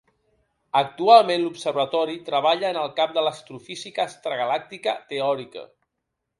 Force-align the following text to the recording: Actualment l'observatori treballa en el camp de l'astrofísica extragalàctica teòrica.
Actualment 0.79 1.43
l'observatori 1.43 2.17
treballa 2.31 2.73
en 2.75 2.81
el 2.85 2.91
camp 3.01 3.15
de 3.19 3.27
l'astrofísica 3.29 4.09
extragalàctica 4.13 4.99
teòrica. 5.15 5.69